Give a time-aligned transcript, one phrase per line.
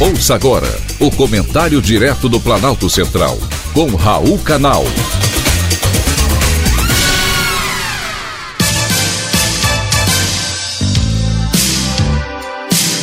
[0.00, 0.68] Ouça agora
[1.00, 3.36] o comentário direto do Planalto Central,
[3.74, 4.84] com Raul Canal.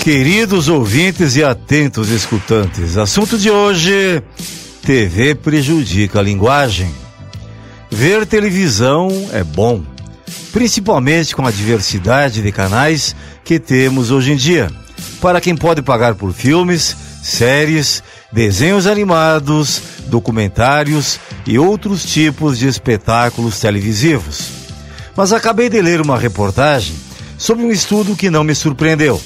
[0.02, 4.24] Queridos ouvintes e atentos escutantes, assunto de hoje:
[4.82, 6.90] TV prejudica a linguagem.
[7.92, 9.84] Ver televisão é bom,
[10.54, 14.85] principalmente com a diversidade de canais que temos hoje em dia
[15.26, 23.60] para quem pode pagar por filmes, séries, desenhos animados, documentários e outros tipos de espetáculos
[23.60, 24.52] televisivos.
[25.18, 26.96] Mas acabei de ler uma reportagem
[27.40, 29.20] sobre um estudo que não me surpreendeu.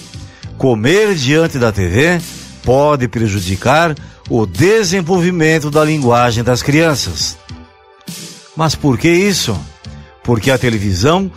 [0.57, 2.21] Comer diante da TV
[2.63, 3.93] pode prejudicar
[4.29, 7.37] o desenvolvimento da linguagem das crianças.
[8.55, 9.53] Mas por que isso?
[10.23, 11.29] Porque a televisão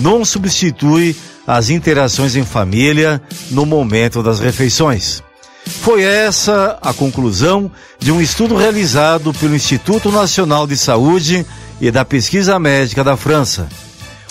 [0.00, 1.14] não substitui
[1.46, 5.22] as interações em família no momento das refeições.
[5.66, 11.44] Foi essa a conclusão de um estudo realizado pelo Instituto Nacional de Saúde
[11.80, 13.68] e da Pesquisa Médica da França.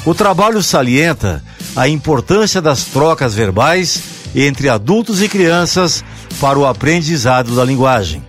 [0.06, 1.44] O trabalho salienta
[1.76, 4.02] a importância das trocas verbais
[4.36, 6.04] entre adultos e crianças
[6.40, 8.24] para o aprendizado da linguagem.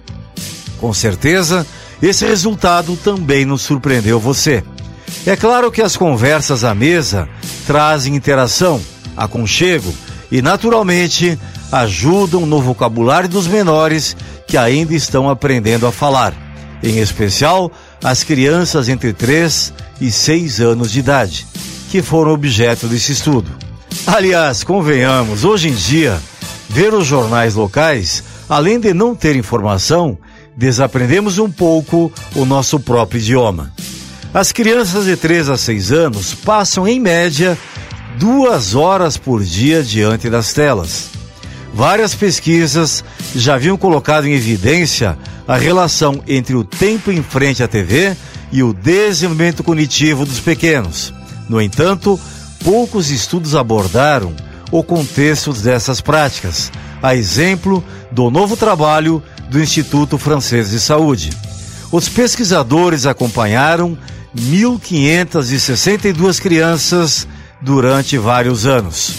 [0.78, 1.66] Com certeza,
[2.02, 4.62] esse resultado também nos surpreendeu você.
[5.26, 7.28] É claro que as conversas à mesa
[7.66, 8.80] trazem interação,
[9.16, 9.92] aconchego
[10.30, 11.38] e, naturalmente,
[11.70, 16.32] ajudam no vocabulário dos menores que ainda estão aprendendo a falar,
[16.82, 17.70] em especial
[18.02, 21.46] as crianças entre 3 e 6 anos de idade,
[21.90, 23.50] que foram objeto desse estudo.
[24.06, 26.20] Aliás, convenhamos, hoje em dia,
[26.68, 30.16] ver os jornais locais, além de não ter informação,
[30.56, 33.72] desaprendemos um pouco o nosso próprio idioma.
[34.36, 37.56] As crianças de 3 a 6 anos passam, em média,
[38.18, 41.08] duas horas por dia diante das telas.
[41.72, 43.02] Várias pesquisas
[43.34, 45.16] já haviam colocado em evidência
[45.48, 48.14] a relação entre o tempo em frente à TV
[48.52, 51.14] e o desenvolvimento cognitivo dos pequenos.
[51.48, 52.20] No entanto,
[52.62, 54.36] poucos estudos abordaram
[54.70, 56.70] o contexto dessas práticas,
[57.02, 61.30] a exemplo do novo trabalho do Instituto Francês de Saúde.
[61.90, 63.96] Os pesquisadores acompanharam
[64.36, 67.26] 1.562 crianças
[67.60, 69.14] durante vários anos.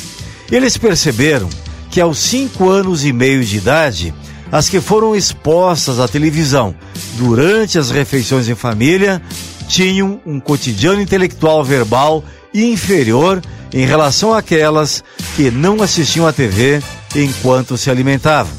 [0.51, 1.49] Eles perceberam
[1.89, 4.13] que aos cinco anos e meio de idade,
[4.51, 6.75] as que foram expostas à televisão
[7.17, 9.21] durante as refeições em família
[9.67, 12.23] tinham um cotidiano intelectual verbal
[12.53, 13.41] inferior
[13.73, 15.03] em relação àquelas
[15.35, 16.81] que não assistiam à TV
[17.15, 18.53] enquanto se alimentavam.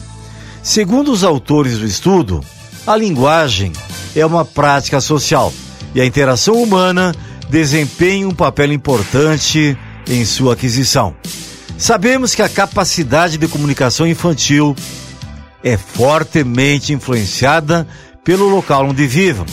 [0.62, 2.44] Segundo os autores do estudo,
[2.86, 3.72] a linguagem
[4.14, 5.50] é uma prática social
[5.94, 7.14] e a interação humana
[7.48, 9.76] desempenha um papel importante
[10.06, 11.14] em sua aquisição.
[11.76, 14.74] Sabemos que a capacidade de comunicação infantil
[15.62, 17.86] é fortemente influenciada
[18.24, 19.46] pelo local onde vivem,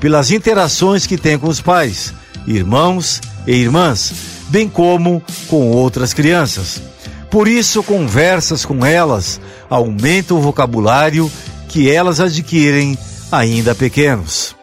[0.00, 2.12] pelas interações que têm com os pais,
[2.46, 4.12] irmãos e irmãs,
[4.48, 6.82] bem como com outras crianças.
[7.30, 11.30] Por isso, conversas com elas aumentam o vocabulário
[11.68, 12.98] que elas adquirem
[13.30, 14.59] ainda pequenos.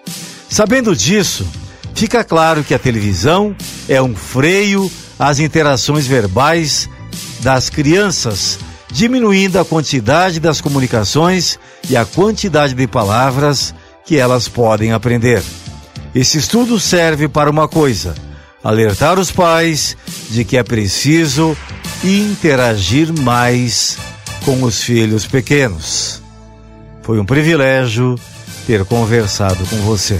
[0.50, 1.46] Sabendo disso,
[1.94, 3.56] fica claro que a televisão
[3.88, 6.90] é um freio às interações verbais
[7.41, 8.58] das crianças,
[8.91, 11.59] diminuindo a quantidade das comunicações
[11.90, 13.74] e a quantidade de palavras
[14.06, 15.44] que elas podem aprender.
[16.16, 18.16] Esse estudo serve para uma coisa:
[18.64, 19.97] alertar os pais
[20.29, 21.56] de que é preciso
[22.03, 23.97] interagir mais
[24.46, 26.22] com os filhos pequenos.
[27.03, 28.19] Foi um privilégio
[28.66, 30.19] ter conversado com você.